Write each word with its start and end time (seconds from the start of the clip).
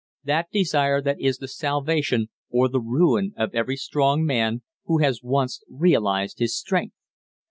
That 0.23 0.49
desire 0.51 0.99
that 1.03 1.21
is 1.21 1.37
the 1.37 1.47
salvation 1.47 2.29
or 2.49 2.67
the 2.67 2.79
ruin 2.81 3.35
of 3.37 3.53
every 3.53 3.75
strong 3.75 4.25
man 4.25 4.63
who 4.85 4.97
has 4.97 5.21
once 5.21 5.61
realized 5.69 6.39
his 6.39 6.57
strength. 6.57 6.95